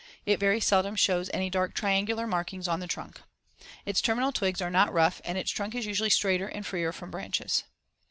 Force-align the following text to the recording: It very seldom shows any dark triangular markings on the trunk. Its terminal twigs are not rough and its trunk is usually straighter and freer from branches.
It 0.25 0.39
very 0.39 0.59
seldom 0.59 0.95
shows 0.95 1.29
any 1.31 1.51
dark 1.51 1.75
triangular 1.75 2.25
markings 2.25 2.67
on 2.67 2.79
the 2.79 2.87
trunk. 2.87 3.21
Its 3.85 4.01
terminal 4.01 4.31
twigs 4.31 4.59
are 4.59 4.71
not 4.71 4.91
rough 4.91 5.21
and 5.23 5.37
its 5.37 5.51
trunk 5.51 5.75
is 5.75 5.85
usually 5.85 6.09
straighter 6.09 6.47
and 6.47 6.65
freer 6.65 6.91
from 6.91 7.11
branches. 7.11 7.65